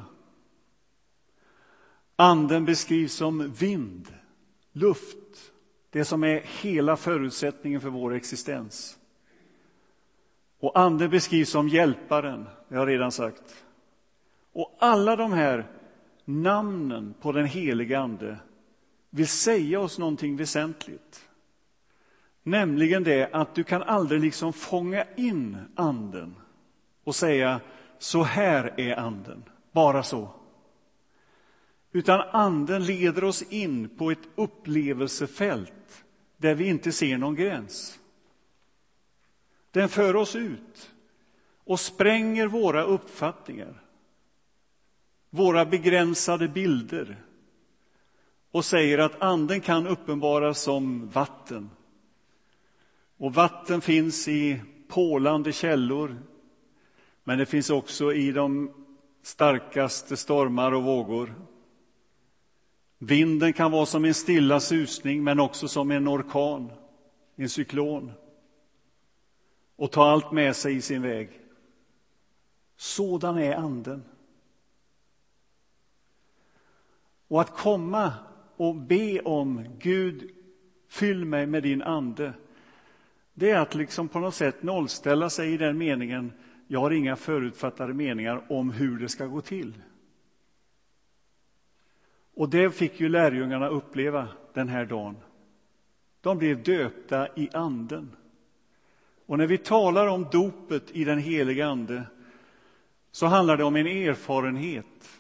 Anden 2.16 2.66
beskrivs 2.66 3.14
som 3.14 3.52
vind, 3.52 4.08
luft, 4.72 5.52
det 5.90 6.06
som 6.06 6.24
är 6.24 6.42
hela 6.62 6.98
förutsättningen 6.98 7.82
för 7.82 7.90
vår 7.90 8.14
existens. 8.14 8.98
Och 10.60 10.80
anden 10.80 11.10
beskrivs 11.10 11.50
som 11.50 11.68
hjälparen, 11.68 12.44
det 12.70 12.76
har 12.76 12.82
jag 12.82 12.94
redan 12.94 13.12
sagt. 13.12 13.66
Och 14.54 14.78
alla 14.80 15.16
de 15.16 15.34
här 15.34 15.77
namnen 16.28 17.14
på 17.22 17.32
den 17.32 17.46
helige 17.46 18.00
Ande 18.00 18.38
vill 19.10 19.28
säga 19.28 19.80
oss 19.80 20.00
någonting 20.00 20.38
väsentligt. 20.38 21.30
Nämligen 22.44 23.04
det 23.04 23.30
att 23.34 23.56
du 23.56 23.64
kan 23.64 23.84
aldrig 23.84 24.22
liksom 24.22 24.54
fånga 24.54 25.06
in 25.16 25.58
anden 25.76 26.36
och 27.04 27.16
säga 27.16 27.62
så 27.98 28.24
här 28.24 28.74
är 28.80 28.96
anden, 28.96 29.44
bara 29.72 30.04
så. 30.04 30.30
Utan 31.92 32.22
anden 32.22 32.86
leder 32.86 33.24
oss 33.24 33.42
in 33.42 33.90
på 33.98 34.12
ett 34.12 34.28
upplevelsefält 34.36 36.06
där 36.38 36.56
vi 36.56 36.68
inte 36.68 36.92
ser 36.92 37.18
någon 37.18 37.36
gräns. 37.36 38.00
Den 39.72 39.90
för 39.90 40.16
oss 40.16 40.36
ut 40.36 40.92
och 41.64 41.80
spränger 41.80 42.48
våra 42.48 42.84
uppfattningar, 42.84 43.82
våra 45.30 45.66
begränsade 45.66 46.48
bilder 46.48 47.24
och 48.52 48.66
säger 48.66 48.98
att 48.98 49.22
anden 49.22 49.62
kan 49.62 49.88
uppenbaras 49.88 50.62
som 50.62 51.10
vatten. 51.10 51.70
Och 53.18 53.34
vatten 53.34 53.82
finns 53.82 54.28
i 54.28 54.62
pålande 54.88 55.52
källor, 55.52 56.18
men 57.24 57.38
det 57.38 57.46
finns 57.46 57.70
också 57.70 58.14
i 58.14 58.32
de 58.32 58.74
starkaste 59.22 60.18
stormar 60.18 60.72
och 60.72 60.84
vågor. 60.84 61.36
Vinden 62.98 63.54
kan 63.54 63.72
vara 63.72 63.86
som 63.86 64.06
en 64.06 64.14
stilla 64.14 64.60
susning, 64.60 65.24
men 65.24 65.40
också 65.40 65.68
som 65.68 65.92
en 65.92 66.08
orkan, 66.08 66.72
en 67.36 67.50
cyklon 67.50 68.12
och 69.76 69.92
ta 69.92 70.10
allt 70.10 70.32
med 70.32 70.56
sig 70.56 70.76
i 70.76 70.82
sin 70.82 71.02
väg. 71.02 71.30
Sådan 72.78 73.38
är 73.38 73.56
Anden. 73.56 74.04
Och 77.28 77.42
att 77.42 77.58
komma 77.58 78.14
och 78.58 78.76
be 78.76 79.20
om 79.20 79.66
Gud, 79.80 80.30
fyll 80.90 81.26
mig 81.26 81.46
med 81.46 81.64
din 81.64 81.82
ande, 81.82 82.34
det 83.34 83.52
är 83.52 83.60
att 83.60 83.76
liksom 83.76 84.08
på 84.08 84.20
något 84.20 84.36
sätt 84.36 84.64
nollställa 84.64 85.30
sig 85.30 85.54
i 85.54 85.58
den 85.58 85.78
meningen, 85.78 86.34
jag 86.68 86.80
har 86.80 86.92
inga 86.92 87.16
förutfattade 87.16 87.94
meningar 87.94 88.46
om 88.50 88.72
hur 88.72 89.00
det 89.00 89.10
ska 89.10 89.26
gå 89.26 89.42
till. 89.42 89.74
Och 92.34 92.50
det 92.50 92.72
fick 92.72 93.00
ju 93.00 93.10
lärjungarna 93.10 93.68
uppleva 93.68 94.28
den 94.54 94.70
här 94.70 94.86
dagen. 94.86 95.18
De 96.22 96.38
blev 96.38 96.64
döpta 96.64 97.28
i 97.36 97.50
anden. 97.54 98.16
Och 99.26 99.38
när 99.38 99.48
vi 99.48 99.58
talar 99.58 100.08
om 100.08 100.28
dopet 100.32 100.92
i 100.92 101.04
den 101.04 101.20
heliga 101.20 101.68
Ande 101.68 102.04
så 103.12 103.26
handlar 103.26 103.58
det 103.58 103.64
om 103.64 103.76
en 103.76 103.88
erfarenhet. 103.88 105.17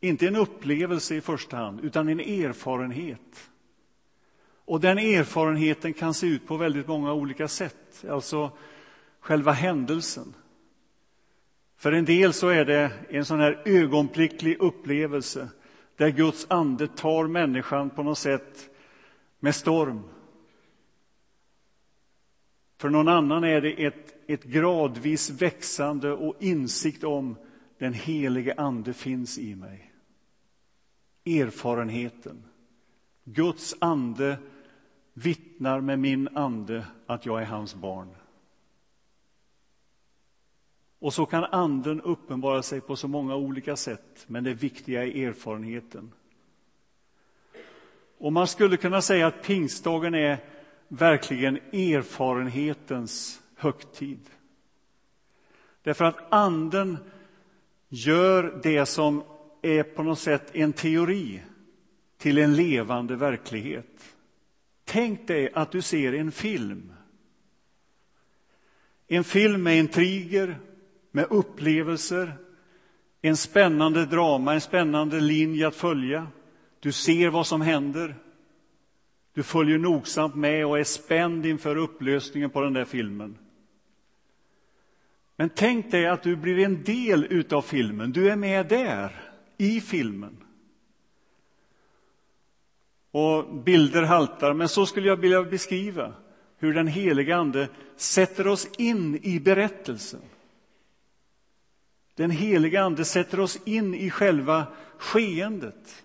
Inte 0.00 0.26
en 0.26 0.36
upplevelse 0.36 1.14
i 1.14 1.20
första 1.20 1.56
hand, 1.56 1.80
utan 1.80 2.08
en 2.08 2.20
erfarenhet. 2.20 3.50
Och 4.64 4.80
den 4.80 4.98
erfarenheten 4.98 5.92
kan 5.92 6.14
se 6.14 6.26
ut 6.26 6.46
på 6.46 6.56
väldigt 6.56 6.88
många 6.88 7.12
olika 7.12 7.48
sätt, 7.48 8.04
alltså 8.10 8.50
själva 9.20 9.52
händelsen. 9.52 10.34
För 11.76 11.92
en 11.92 12.04
del 12.04 12.32
så 12.32 12.48
är 12.48 12.64
det 12.64 12.92
en 13.08 13.24
sån 13.24 13.40
här 13.40 13.62
ögonblicklig 13.64 14.56
upplevelse 14.60 15.48
där 15.96 16.10
Guds 16.10 16.46
ande 16.50 16.88
tar 16.88 17.26
människan 17.26 17.90
på 17.90 18.02
något 18.02 18.18
sätt 18.18 18.70
med 19.40 19.54
storm 19.54 20.02
för 22.80 22.90
någon 22.90 23.08
annan 23.08 23.44
är 23.44 23.60
det 23.60 23.84
ett, 23.84 24.14
ett 24.26 24.44
gradvis 24.44 25.30
växande 25.30 26.12
och 26.12 26.36
insikt 26.40 27.04
om 27.04 27.36
den 27.78 27.92
helige 27.92 28.54
Ande 28.56 28.92
finns 28.92 29.38
i 29.38 29.54
mig. 29.54 29.89
Erfarenheten. 31.38 32.44
Guds 33.24 33.76
ande 33.78 34.38
vittnar 35.12 35.80
med 35.80 35.98
min 35.98 36.36
ande 36.36 36.86
att 37.06 37.26
jag 37.26 37.42
är 37.42 37.46
hans 37.46 37.74
barn. 37.74 38.14
Och 40.98 41.14
så 41.14 41.26
kan 41.26 41.44
anden 41.44 42.00
uppenbara 42.00 42.62
sig 42.62 42.80
på 42.80 42.96
så 42.96 43.08
många 43.08 43.36
olika 43.36 43.76
sätt, 43.76 44.24
men 44.26 44.44
det 44.44 44.54
viktiga 44.54 45.06
är 45.06 45.28
erfarenheten. 45.28 46.12
Och 48.18 48.32
man 48.32 48.46
skulle 48.46 48.76
kunna 48.76 49.02
säga 49.02 49.26
att 49.26 49.42
pingstdagen 49.42 50.14
är 50.14 50.38
verkligen 50.88 51.56
erfarenhetens 51.56 53.42
högtid. 53.56 54.30
Därför 55.82 56.04
att 56.04 56.32
anden 56.32 56.98
gör 57.88 58.60
det 58.62 58.86
som 58.86 59.22
är 59.62 59.82
på 59.82 60.02
något 60.02 60.18
sätt 60.18 60.54
en 60.54 60.72
teori 60.72 61.42
till 62.18 62.38
en 62.38 62.56
levande 62.56 63.16
verklighet. 63.16 64.16
Tänk 64.84 65.26
dig 65.26 65.50
att 65.54 65.72
du 65.72 65.82
ser 65.82 66.12
en 66.12 66.32
film. 66.32 66.92
En 69.08 69.24
film 69.24 69.62
med 69.62 69.78
intriger, 69.78 70.58
med 71.10 71.26
upplevelser, 71.30 72.32
en 73.22 73.36
spännande 73.36 74.06
drama, 74.06 74.54
en 74.54 74.60
spännande 74.60 75.20
linje 75.20 75.68
att 75.68 75.74
följa. 75.74 76.26
Du 76.80 76.92
ser 76.92 77.28
vad 77.28 77.46
som 77.46 77.60
händer. 77.60 78.14
Du 79.34 79.42
följer 79.42 79.78
nogsamt 79.78 80.34
med 80.34 80.66
och 80.66 80.78
är 80.78 80.84
spänd 80.84 81.46
inför 81.46 81.76
upplösningen 81.76 82.50
på 82.50 82.60
den 82.60 82.72
där 82.72 82.84
filmen. 82.84 83.38
Men 85.36 85.48
tänk 85.48 85.90
dig 85.90 86.06
att 86.06 86.22
du 86.22 86.36
blir 86.36 86.58
en 86.58 86.84
del 86.84 87.26
utav 87.30 87.62
filmen. 87.62 88.12
Du 88.12 88.30
är 88.30 88.36
med 88.36 88.66
där, 88.66 89.29
i 89.60 89.80
filmen. 89.80 90.44
Och 93.10 93.54
bilder 93.54 94.02
haltar, 94.02 94.54
men 94.54 94.68
så 94.68 94.86
skulle 94.86 95.08
jag 95.08 95.16
vilja 95.16 95.42
beskriva 95.42 96.14
hur 96.58 96.74
den 96.74 96.86
heliga 96.86 97.36
Ande 97.36 97.68
sätter 97.96 98.46
oss 98.46 98.68
in 98.78 99.20
i 99.22 99.40
berättelsen. 99.40 100.20
Den 102.14 102.30
heliga 102.30 102.82
Ande 102.82 103.04
sätter 103.04 103.40
oss 103.40 103.58
in 103.64 103.94
i 103.94 104.10
själva 104.10 104.66
skeendet. 104.98 106.04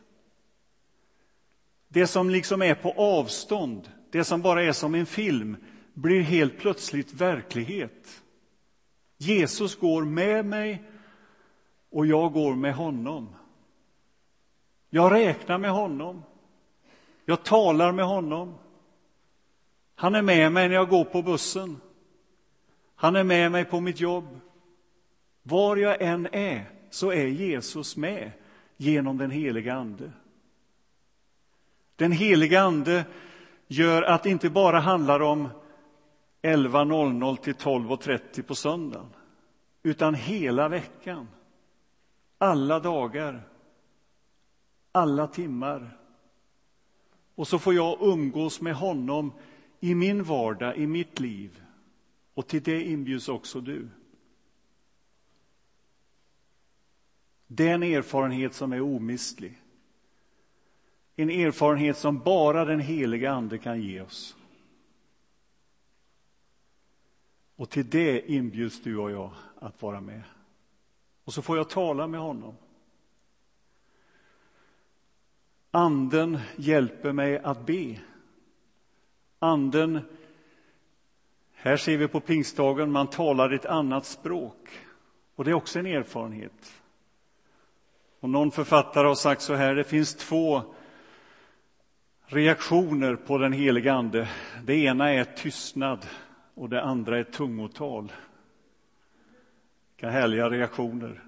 Det 1.87 2.07
som 2.07 2.29
liksom 2.29 2.61
är 2.61 2.75
på 2.75 2.91
avstånd, 2.91 3.91
det 4.11 4.23
som 4.23 4.41
bara 4.41 4.63
är 4.63 4.71
som 4.71 4.95
en 4.95 5.05
film, 5.05 5.57
blir 5.93 6.21
helt 6.21 6.57
plötsligt 6.57 7.13
verklighet. 7.13 8.23
Jesus 9.17 9.75
går 9.75 10.05
med 10.05 10.45
mig 10.45 10.83
och 11.89 12.05
jag 12.05 12.33
går 12.33 12.55
med 12.55 12.75
honom. 12.75 13.34
Jag 14.89 15.11
räknar 15.11 15.57
med 15.57 15.71
honom. 15.71 16.23
Jag 17.25 17.43
talar 17.43 17.91
med 17.91 18.05
honom. 18.05 18.55
Han 19.95 20.15
är 20.15 20.21
med 20.21 20.51
mig 20.51 20.67
när 20.67 20.75
jag 20.75 20.89
går 20.89 21.03
på 21.03 21.21
bussen. 21.21 21.81
Han 22.95 23.15
är 23.15 23.23
med 23.23 23.51
mig 23.51 23.65
på 23.65 23.79
mitt 23.79 23.99
jobb. 23.99 24.39
Var 25.43 25.77
jag 25.77 26.01
än 26.01 26.27
är 26.31 26.69
så 26.89 27.11
är 27.11 27.25
Jesus 27.25 27.97
med 27.97 28.31
genom 28.77 29.17
den 29.17 29.31
heliga 29.31 29.73
Ande. 29.73 30.11
Den 31.95 32.11
heliga 32.11 32.61
Ande 32.61 33.05
gör 33.67 34.01
att 34.01 34.23
det 34.23 34.29
inte 34.29 34.49
bara 34.49 34.79
handlar 34.79 35.19
om 35.19 35.49
11.00 36.41 37.37
till 37.37 37.53
12.30 37.53 38.41
på 38.41 38.55
söndagen, 38.55 39.09
utan 39.83 40.15
hela 40.15 40.69
veckan, 40.69 41.27
alla 42.37 42.79
dagar, 42.79 43.41
alla 44.95 45.27
timmar. 45.27 45.97
Och 47.35 47.47
så 47.47 47.59
får 47.59 47.73
jag 47.73 47.97
umgås 48.01 48.61
med 48.61 48.75
honom 48.75 49.31
i 49.79 49.95
min 49.95 50.23
vardag, 50.23 50.77
i 50.77 50.87
mitt 50.87 51.19
liv. 51.19 51.61
Och 52.33 52.47
till 52.47 52.63
det 52.63 52.83
inbjuds 52.83 53.29
också 53.29 53.61
du. 53.61 53.89
Det 57.47 57.67
är 57.67 57.73
en 57.73 57.83
erfarenhet 57.83 58.53
som 58.53 58.73
är 58.73 58.81
omistlig. 58.81 59.61
En 61.15 61.29
erfarenhet 61.29 61.97
som 61.97 62.19
bara 62.19 62.65
den 62.65 62.79
heliga 62.79 63.31
Ande 63.31 63.57
kan 63.57 63.81
ge 63.81 64.01
oss. 64.01 64.35
Och 67.55 67.69
till 67.69 67.89
det 67.89 68.31
inbjuds 68.31 68.81
du 68.81 68.97
och 68.97 69.11
jag 69.11 69.31
att 69.59 69.81
vara 69.81 70.01
med. 70.01 70.23
Och 71.23 71.33
så 71.33 71.41
får 71.41 71.57
jag 71.57 71.69
tala 71.69 72.07
med 72.07 72.19
honom. 72.19 72.55
Anden 75.75 76.39
hjälper 76.55 77.11
mig 77.11 77.39
att 77.39 77.65
be. 77.65 77.99
Anden, 79.39 80.01
här 81.53 81.77
ser 81.77 81.97
vi 81.97 82.07
på 82.07 82.19
pingstdagen, 82.19 82.91
man 82.91 83.07
talar 83.07 83.51
ett 83.51 83.65
annat 83.65 84.05
språk. 84.05 84.69
Och 85.35 85.43
det 85.43 85.51
är 85.51 85.55
också 85.55 85.79
en 85.79 85.85
erfarenhet. 85.85 86.81
Och 88.19 88.29
någon 88.29 88.51
författare 88.51 89.07
har 89.07 89.15
sagt 89.15 89.41
så 89.41 89.53
här, 89.53 89.75
det 89.75 89.83
finns 89.83 90.15
två 90.15 90.61
reaktioner 92.25 93.15
på 93.15 93.37
den 93.37 93.53
heliga 93.53 93.93
Ande. 93.93 94.29
Det 94.63 94.75
ena 94.75 95.13
är 95.13 95.23
tystnad 95.23 96.05
och 96.53 96.69
det 96.69 96.81
andra 96.81 97.19
är 97.19 97.23
tungotal. 97.23 98.11
Vilka 99.95 100.09
härliga 100.09 100.49
reaktioner. 100.49 101.23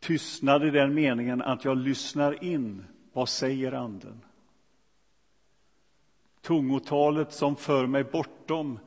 Tystnad 0.00 0.64
i 0.64 0.70
den 0.70 0.94
meningen 0.94 1.42
att 1.42 1.64
jag 1.64 1.76
lyssnar 1.76 2.44
in. 2.44 2.84
Vad 3.14 3.28
säger 3.28 3.72
Anden? 3.72 4.20
Tungotalet 6.40 7.32
som 7.32 7.56
för 7.56 7.86
mig 7.86 8.04
bortom 8.04 8.78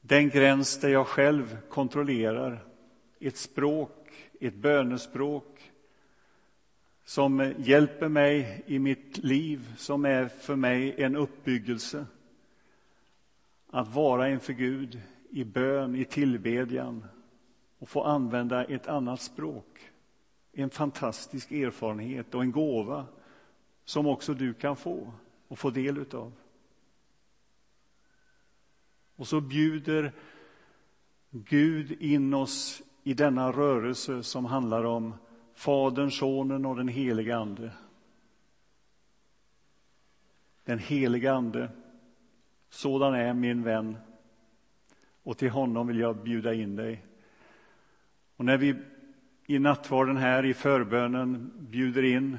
den 0.00 0.28
gräns 0.28 0.80
där 0.80 0.88
jag 0.88 1.06
själv 1.06 1.58
kontrollerar. 1.68 2.64
Ett 3.20 3.36
språk, 3.36 4.12
ett 4.40 4.54
bönespråk 4.54 5.72
som 7.04 7.54
hjälper 7.58 8.08
mig 8.08 8.62
i 8.66 8.78
mitt 8.78 9.18
liv, 9.18 9.74
som 9.76 10.04
är 10.04 10.28
för 10.28 10.56
mig 10.56 11.02
en 11.02 11.16
uppbyggelse. 11.16 12.06
Att 13.66 13.94
vara 13.94 14.30
inför 14.30 14.52
Gud 14.52 15.00
i 15.30 15.44
bön, 15.44 15.96
i 15.96 16.04
tillbedjan 16.04 17.04
och 17.78 17.88
få 17.88 18.02
använda 18.02 18.64
ett 18.64 18.86
annat 18.86 19.20
språk. 19.20 19.90
En 20.52 20.70
fantastisk 20.70 21.52
erfarenhet 21.52 22.34
och 22.34 22.42
en 22.42 22.52
gåva 22.52 23.06
som 23.86 24.06
också 24.06 24.34
du 24.34 24.54
kan 24.54 24.76
få 24.76 25.12
och 25.48 25.58
få 25.58 25.70
del 25.70 25.98
utav. 25.98 26.32
Och 29.16 29.28
så 29.28 29.40
bjuder 29.40 30.12
Gud 31.30 32.02
in 32.02 32.34
oss 32.34 32.82
i 33.02 33.14
denna 33.14 33.52
rörelse 33.52 34.22
som 34.22 34.44
handlar 34.44 34.84
om 34.84 35.14
Fadern, 35.54 36.10
Sonen 36.10 36.66
och 36.66 36.76
den 36.76 36.88
helige 36.88 37.36
Ande. 37.36 37.72
Den 40.64 40.78
helige 40.78 41.32
Ande, 41.32 41.70
sådan 42.70 43.14
är 43.14 43.34
min 43.34 43.62
vän 43.62 43.96
och 45.22 45.38
till 45.38 45.50
honom 45.50 45.86
vill 45.86 45.98
jag 45.98 46.16
bjuda 46.16 46.54
in 46.54 46.76
dig. 46.76 47.04
Och 48.36 48.44
när 48.44 48.56
vi 48.56 48.74
i 49.46 49.58
nattvarden 49.58 50.16
här 50.16 50.44
i 50.44 50.54
förbönen 50.54 51.52
bjuder 51.58 52.02
in 52.02 52.38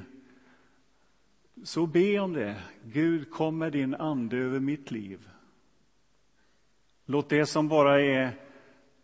så 1.64 1.86
be 1.86 2.20
om 2.20 2.34
det. 2.34 2.62
Gud, 2.84 3.32
kom 3.32 3.58
med 3.58 3.72
din 3.72 3.96
ande 3.96 4.38
över 4.38 4.60
mitt 4.60 4.92
liv. 4.92 5.30
Låt 7.06 7.30
det 7.30 7.46
som 7.46 7.68
bara 7.68 8.02
är 8.02 8.32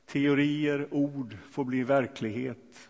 teorier, 0.06 0.88
ord, 0.92 1.38
få 1.52 1.64
bli 1.64 1.84
verklighet. 1.84 2.90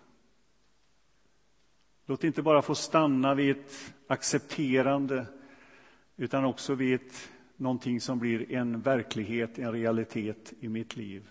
Låt 2.06 2.21
det 2.21 2.28
inte 2.28 2.41
bara 2.41 2.62
få 2.62 2.76
stanna 2.76 3.34
vid 3.34 3.52
ett 3.52 3.93
accepterande 4.08 5.26
utan 6.17 6.45
också 6.45 6.76
vid 6.76 6.95
ett, 6.95 7.32
någonting 7.58 8.02
som 8.02 8.19
blir 8.19 8.52
en 8.52 8.82
verklighet, 8.82 9.60
en 9.60 9.71
realitet 9.71 10.54
i 10.60 10.69
mitt 10.69 10.95
liv. 10.95 11.30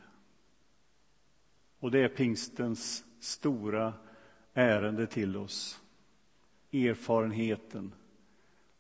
Och 1.79 1.91
det 1.91 1.99
är 1.99 2.09
pingstens 2.09 3.05
stora 3.21 3.95
ärende 4.55 5.07
till 5.07 5.37
oss. 5.37 5.81
Erfarenheten, 6.73 7.93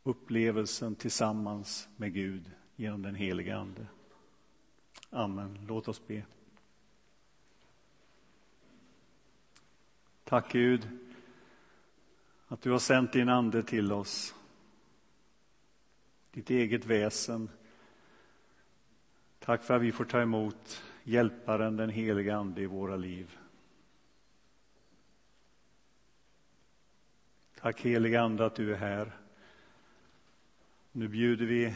upplevelsen 0.02 0.94
tillsammans 0.94 1.88
med 1.96 2.14
Gud 2.14 2.50
genom 2.76 3.02
den 3.02 3.14
helige 3.14 3.56
Ande. 3.56 3.86
Amen. 5.10 5.58
Låt 5.68 5.88
oss 5.88 6.06
be. 6.06 6.22
Tack 10.24 10.52
Gud 10.52 10.88
att 12.48 12.62
du 12.62 12.70
har 12.70 12.78
sänt 12.78 13.12
din 13.12 13.28
ande 13.28 13.62
till 13.62 13.92
oss. 13.92 14.34
Ditt 16.30 16.50
eget 16.50 16.86
väsen. 16.86 17.50
Tack 19.38 19.62
för 19.62 19.76
att 19.76 19.82
vi 19.82 19.92
får 19.92 20.04
ta 20.04 20.20
emot 20.20 20.82
hjälparen, 21.04 21.76
den 21.76 21.90
heliga 21.90 22.36
Ande 22.36 22.62
i 22.62 22.66
våra 22.66 22.96
liv. 22.96 23.38
Tack 27.60 27.80
heliga 27.80 28.22
Ande 28.22 28.46
att 28.46 28.54
du 28.54 28.72
är 28.72 28.78
här. 28.78 29.21
Nu 30.94 31.08
bjuder 31.08 31.46
vi 31.46 31.74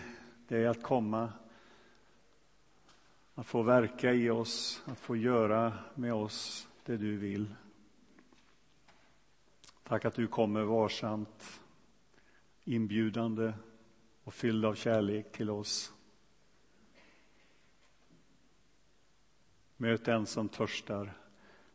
dig 0.49 0.67
att 0.67 0.83
komma, 0.83 1.33
att 3.35 3.47
få 3.47 3.63
verka 3.63 4.13
i 4.13 4.31
oss, 4.31 4.83
att 4.87 4.99
få 4.99 5.17
göra 5.17 5.79
med 5.95 6.15
oss 6.15 6.69
det 6.85 6.97
du 6.97 7.17
vill. 7.17 7.55
Tack 9.83 10.05
att 10.05 10.15
du 10.15 10.27
kommer 10.27 10.63
varsamt, 10.63 11.61
inbjudande 12.65 13.53
och 14.25 14.35
fylld 14.35 14.65
av 14.65 14.75
kärlek 14.75 15.33
till 15.33 15.51
oss. 15.51 15.93
Möt 19.77 20.05
den 20.05 20.27
som 20.27 20.49
törstar, 20.49 21.13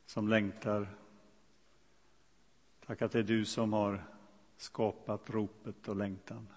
som 0.06 0.28
längtar. 0.28 0.96
Tack 2.86 3.02
att 3.02 3.12
det 3.12 3.20
är 3.20 3.24
du 3.24 3.46
som 3.46 3.74
har 3.74 4.04
skapat 4.58 5.30
ropet 5.30 5.88
och 5.88 5.96
längtan. 5.96 6.48